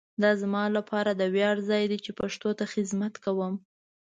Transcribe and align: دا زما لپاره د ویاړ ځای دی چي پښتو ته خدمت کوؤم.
دا 0.23 0.31
زما 0.41 0.63
لپاره 0.77 1.11
د 1.15 1.21
ویاړ 1.33 1.55
ځای 1.69 1.83
دی 1.91 1.97
چي 2.05 2.11
پښتو 2.19 2.49
ته 2.59 2.65
خدمت 2.73 3.13
کوؤم. 3.23 3.55